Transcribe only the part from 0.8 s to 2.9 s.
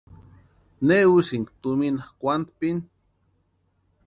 ¿Né úsïnki tumina kwantpini?